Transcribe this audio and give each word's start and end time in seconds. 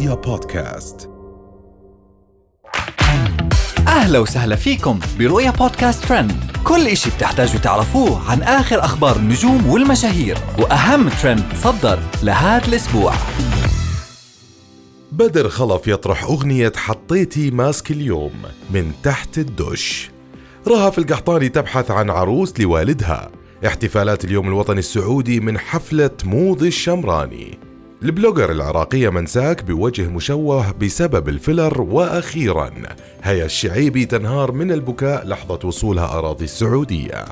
رؤيا 0.00 0.14
بودكاست. 0.14 1.10
أهلا 3.88 4.18
وسهلا 4.18 4.56
فيكم 4.56 5.00
برؤيا 5.18 5.50
بودكاست 5.50 6.04
ترند. 6.04 6.32
كل 6.64 6.86
إشي 6.86 7.10
بتحتاجوا 7.10 7.60
تعرفوه 7.60 8.30
عن 8.30 8.42
آخر 8.42 8.84
أخبار 8.84 9.16
النجوم 9.16 9.66
والمشاهير 9.66 10.38
وأهم 10.58 11.08
ترند 11.08 11.44
صدر 11.54 11.98
لهذا 12.22 12.68
الأسبوع. 12.68 13.14
بدر 15.12 15.48
خلف 15.48 15.88
يطرح 15.88 16.24
أغنية 16.24 16.72
حطيتي 16.76 17.50
ماسك 17.50 17.90
اليوم 17.90 18.32
من 18.70 18.92
تحت 19.02 19.38
الدش. 19.38 20.10
رهف 20.68 20.98
القحطاني 20.98 21.48
تبحث 21.48 21.90
عن 21.90 22.10
عروس 22.10 22.60
لوالدها. 22.60 23.30
احتفالات 23.66 24.24
اليوم 24.24 24.48
الوطني 24.48 24.78
السعودي 24.78 25.40
من 25.40 25.58
حفلة 25.58 26.10
موضي 26.24 26.68
الشمراني. 26.68 27.69
ال 28.02 28.08
blogger 28.08 28.52
العراقية 28.52 29.08
منساك 29.08 29.64
بوجه 29.64 30.08
مشوه 30.08 30.72
بسبب 30.72 31.28
ال 31.28 31.36
filler 31.36 31.82
وأخيرا. 31.82 32.70
هيا 33.22 33.44
الشعيبي 33.44 34.04
تنهار 34.04 34.52
من 34.52 34.72
البكاء 34.72 35.26
لحظة 35.26 35.58
وصولها 35.64 36.18
أراضي 36.18 36.44
السعودية. 36.44 37.24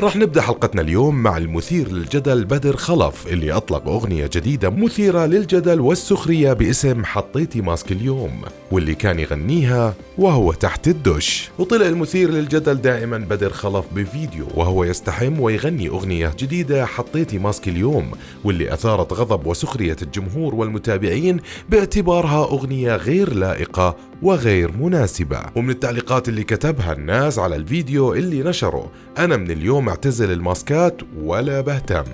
راح 0.00 0.16
نبدأ 0.16 0.40
حلقتنا 0.40 0.82
اليوم 0.82 1.22
مع 1.22 1.36
المثير 1.36 1.92
للجدل 1.92 2.44
بدر 2.44 2.76
خلف 2.76 3.26
اللي 3.26 3.52
أطلق 3.52 3.88
أغنية 3.88 4.30
جديدة 4.32 4.70
مثيرة 4.70 5.26
للجدل 5.26 5.80
والسخرية 5.80 6.52
باسم 6.52 7.04
حطيتي 7.04 7.60
ماسك 7.60 7.92
اليوم 7.92 8.42
واللي 8.70 8.94
كان 8.94 9.18
يغنيها 9.18 9.94
وهو 10.18 10.52
تحت 10.52 10.88
الدش. 10.88 11.50
وطلع 11.58 11.86
المثير 11.86 12.30
للجدل 12.30 12.74
دائما 12.74 13.18
بدر 13.18 13.50
خلف 13.50 13.84
بفيديو 13.92 14.46
وهو 14.54 14.84
يستحم 14.84 15.40
ويغني 15.40 15.88
أغنية 15.88 16.32
جديدة 16.38 16.86
حطيتي 16.86 17.38
ماسك 17.38 17.68
اليوم 17.68 18.10
واللي 18.44 18.74
أثارت 18.74 19.12
غضب 19.12 19.46
وسخرية 19.46 19.96
الجمهور 20.02 20.54
والمتابعين 20.54 21.40
باعتبارها 21.68 22.44
أغنية 22.44 22.96
غير 22.96 23.34
لائقة 23.34 23.96
وغير 24.22 24.72
مناسبة. 24.72 25.42
ومن 25.56 25.70
التعليقات 25.70 26.28
اللي 26.28 26.44
كتبها 26.44 26.92
الناس 26.92 27.38
على 27.38 27.56
الفيديو 27.56 28.14
اللي 28.14 28.42
نشره 28.42 28.90
أنا 29.18 29.36
من 29.36 29.50
اليوم 29.50 29.88
اعتزل 29.88 30.32
الماسكات 30.32 31.00
ولا 31.22 31.60
بهتم. 31.60 32.04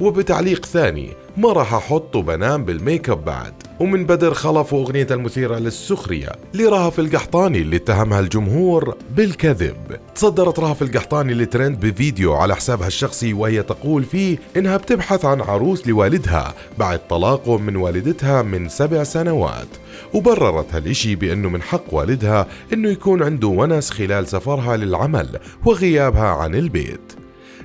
وبتعليق 0.00 0.66
ثاني 0.66 1.12
ما 1.36 1.52
راح 1.52 1.74
أحط 1.74 2.16
وبنام 2.16 2.64
بالميك 2.64 3.10
أب 3.10 3.24
بعد. 3.24 3.69
ومن 3.80 4.04
بدر 4.04 4.34
خلف 4.34 4.74
أغنية 4.74 5.06
المثيرة 5.10 5.58
للسخرية 5.58 6.28
لرهف 6.54 7.00
القحطاني 7.00 7.58
اللي 7.58 7.76
اتهمها 7.76 8.20
الجمهور 8.20 8.94
بالكذب. 9.16 9.76
تصدرت 10.14 10.58
رهف 10.58 10.82
القحطاني 10.82 11.34
لترند 11.34 11.86
بفيديو 11.86 12.34
على 12.34 12.56
حسابها 12.56 12.86
الشخصي 12.86 13.32
وهي 13.32 13.62
تقول 13.62 14.04
فيه 14.04 14.38
إنها 14.56 14.76
بتبحث 14.76 15.24
عن 15.24 15.40
عروس 15.40 15.86
لوالدها 15.86 16.54
بعد 16.78 17.08
طلاقه 17.08 17.58
من 17.58 17.76
والدتها 17.76 18.42
من 18.42 18.68
سبع 18.68 19.02
سنوات 19.02 19.68
وبررت 20.14 20.74
هالإشي 20.74 21.14
بأنه 21.14 21.48
من 21.48 21.62
حق 21.62 21.94
والدها 21.94 22.46
أنه 22.72 22.88
يكون 22.88 23.22
عنده 23.22 23.48
ونس 23.48 23.90
خلال 23.90 24.26
سفرها 24.26 24.76
للعمل 24.76 25.28
وغيابها 25.66 26.28
عن 26.28 26.54
البيت. 26.54 27.12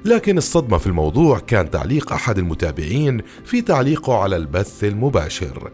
لكن 0.06 0.38
الصدمة 0.38 0.78
في 0.78 0.88
الموضوع 0.88 1.40
كان 1.40 1.72
تعليق 1.72 2.14
أحد 2.14 2.38
المتابعين 2.38 3.22
في 3.46 3.62
تعليقه 3.62 4.18
على 4.18 4.36
البث 4.36 4.84
المباشر. 4.84 5.72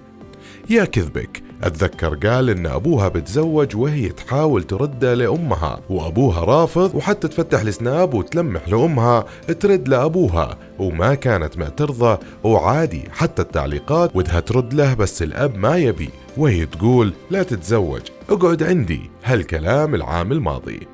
يا 0.69 0.85
كذبك 0.85 1.43
أتذكر 1.63 2.15
قال 2.15 2.49
إن 2.49 2.65
أبوها 2.65 3.07
بتزوج 3.07 3.75
وهي 3.75 4.09
تحاول 4.09 4.63
ترده 4.63 5.13
لأمها 5.13 5.79
وأبوها 5.89 6.43
رافض 6.43 6.95
وحتى 6.95 7.27
تفتح 7.27 7.61
السناب 7.61 8.13
وتلمح 8.13 8.69
لأمها 8.69 9.25
ترد 9.59 9.87
لأبوها 9.87 10.57
وما 10.79 11.15
كانت 11.15 11.57
معترضة 11.57 12.19
وعادي 12.43 13.03
حتى 13.11 13.41
التعليقات 13.41 14.15
ودها 14.15 14.39
ترد 14.39 14.73
له 14.73 14.93
بس 14.93 15.23
الأب 15.23 15.57
ما 15.57 15.77
يبي 15.77 16.09
وهي 16.37 16.65
تقول 16.65 17.13
لا 17.31 17.43
تتزوج 17.43 18.01
اقعد 18.29 18.63
عندي 18.63 19.01
هالكلام 19.23 19.95
العام 19.95 20.31
الماضي. 20.31 20.87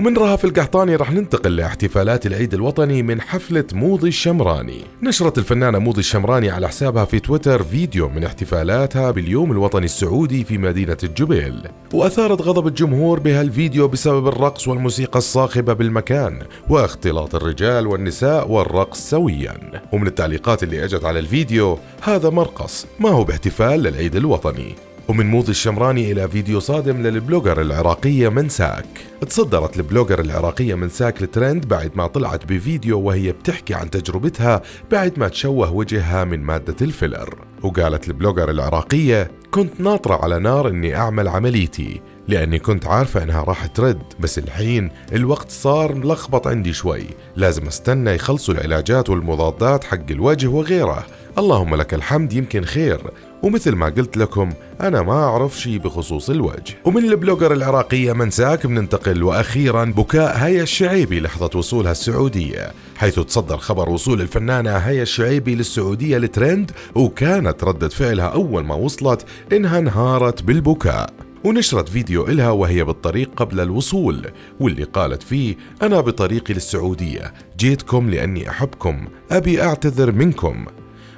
ومن 0.00 0.16
رهف 0.16 0.44
القحطاني 0.44 0.96
رح 0.96 1.10
ننتقل 1.10 1.56
لاحتفالات 1.56 2.26
العيد 2.26 2.54
الوطني 2.54 3.02
من 3.02 3.20
حفلة 3.20 3.64
موضي 3.72 4.08
الشمراني. 4.08 4.84
نشرت 5.02 5.38
الفنانة 5.38 5.78
موضي 5.78 6.00
الشمراني 6.00 6.50
على 6.50 6.68
حسابها 6.68 7.04
في 7.04 7.20
تويتر 7.20 7.62
فيديو 7.62 8.08
من 8.08 8.24
احتفالاتها 8.24 9.10
باليوم 9.10 9.52
الوطني 9.52 9.84
السعودي 9.84 10.44
في 10.44 10.58
مدينة 10.58 10.96
الجبيل 11.02 11.62
وأثارت 11.92 12.42
غضب 12.42 12.66
الجمهور 12.66 13.20
بهالفيديو 13.20 13.88
بسبب 13.88 14.28
الرقص 14.28 14.68
والموسيقى 14.68 15.18
الصاخبة 15.18 15.72
بالمكان 15.72 16.42
واختلاط 16.70 17.34
الرجال 17.34 17.86
والنساء 17.86 18.50
والرقص 18.50 19.10
سويا. 19.10 19.82
ومن 19.92 20.06
التعليقات 20.06 20.62
اللي 20.62 20.84
أجت 20.84 21.04
على 21.04 21.18
الفيديو 21.18 21.78
هذا 22.02 22.30
مرقص 22.30 22.86
ما 23.00 23.10
هو 23.10 23.24
باحتفال 23.24 23.82
للعيد 23.82 24.16
الوطني. 24.16 24.74
ومن 25.08 25.26
موضي 25.26 25.50
الشمراني 25.50 26.12
إلى 26.12 26.28
فيديو 26.28 26.60
صادم 26.60 27.02
لل 27.02 27.15
blogger 27.15 27.60
العراقية 27.60 28.28
منساك. 28.28 28.86
تصدرت 29.20 29.76
ال 29.76 29.81
blogger 29.81 30.20
العراقية 30.20 30.74
منساك 30.74 31.22
الترند 31.22 31.68
بعد 31.68 31.90
ما 31.94 32.06
طلعت 32.06 32.44
بفيديو 32.44 33.00
وهي 33.00 33.32
بتحكي 33.32 33.74
عن 33.74 33.90
تجربتها 33.90 34.62
بعد 34.90 35.18
ما 35.18 35.28
تشوه 35.28 35.72
وجهها 35.72 36.24
من 36.24 36.40
مادة 36.40 36.76
ال 36.82 36.89
filler. 36.89 37.38
وقالت 37.62 38.08
ال 38.08 38.13
blogger 38.13 38.50
العراقية 38.50 39.30
كنت 39.50 39.80
ناطرة 39.80 40.24
على 40.24 40.38
نار 40.38 40.68
إني 40.68 40.96
أعمل 40.96 41.28
عمليتي 41.28 42.00
لأني 42.28 42.58
كنت 42.58 42.86
عارفة 42.86 43.22
إنها 43.22 43.42
راح 43.42 43.66
ترد 43.66 44.02
بس 44.20 44.38
الحين 44.38 44.90
الوقت 45.12 45.50
صار 45.50 45.94
ملخبط 45.94 46.46
عندي 46.46 46.72
شوي. 46.72 47.04
لازم 47.36 47.66
أستنى 47.66 48.10
يخلصوا 48.10 48.54
العلاجات 48.54 49.10
والمضادات 49.10 49.84
حق 49.84 50.10
الوجه 50.10 50.46
وغيره. 50.46 51.06
اللهم 51.38 51.74
لك 51.74 51.94
الحمد 51.94 52.32
يمكن 52.32 52.64
خير. 52.64 53.00
ومثل 53.44 53.72
ما 53.72 53.86
قلت 53.86 54.16
لكم 54.16 54.52
أنا 54.80 55.02
ما 55.02 55.12
أعرف 55.12 55.60
شيء 55.60 55.78
بخصوص 55.78 56.30
الوجه. 56.30 56.74
ومن 56.84 57.04
البلوجر 57.04 57.52
العراقية 57.52 58.12
منساك 58.12 58.66
بننتقل 58.66 59.22
وأخيرا 59.22 59.84
بكاء 59.84 60.36
هيا 60.36 60.62
الشعيبي 60.62 61.20
لحظة 61.20 61.50
وصولها 61.54 61.92
السعودية 61.92 62.72
حيث 62.96 63.20
تصدر 63.20 63.58
خبر 63.58 63.90
وصول 63.90 64.20
الفنانة 64.20 64.70
هيا 64.76 65.02
الشعيبي 65.02 65.54
للسعودية 65.54 66.18
لترند 66.18 66.70
وكانت 66.94 67.64
ردة 67.64 67.88
فعلها 67.88 68.26
أول 68.26 68.64
ما 68.64 68.74
وصلت 68.74 69.24
إنها 69.52 69.78
انهارت 69.78 70.42
بالبكاء. 70.42 71.10
ونشرت 71.44 71.88
فيديو 71.88 72.28
إلها 72.28 72.50
وهي 72.50 72.84
بالطريق 72.84 73.30
قبل 73.36 73.60
الوصول 73.60 74.26
واللي 74.60 74.84
قالت 74.84 75.22
فيه 75.22 75.56
أنا 75.82 76.00
بطريقي 76.00 76.54
للسعودية 76.54 77.34
جيتكم 77.58 78.10
لأني 78.10 78.50
أحبكم 78.50 79.08
أبي 79.30 79.62
أعتذر 79.62 80.12
منكم. 80.12 80.66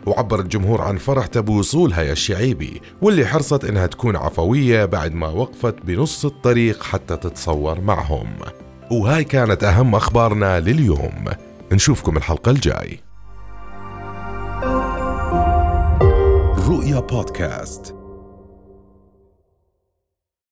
وعبر 0.06 0.40
الجمهور 0.40 0.82
عن 0.82 0.96
فرحته 0.96 1.40
بوصولها 1.40 2.02
يا 2.02 2.12
الشعيبي 2.12 2.80
واللي 3.02 3.26
حرصت 3.26 3.64
إنها 3.64 3.86
تكون 3.86 4.16
عفوية 4.16 4.84
بعد 4.84 5.14
ما 5.14 5.28
وقفت 5.28 5.74
بنص 5.84 6.24
الطريق 6.24 6.82
حتى 6.82 7.16
تتصور 7.16 7.80
معهم. 7.80 8.28
وهاي 8.90 9.24
كانت 9.24 9.64
أهم 9.64 9.94
أخبارنا 9.94 10.60
لليوم. 10.60 11.24
نشوفكم 11.72 12.16
الحلقة 12.16 12.50
الجاي. 12.50 13.00
رؤيا 16.68 17.00
بودكاست. 17.00 17.94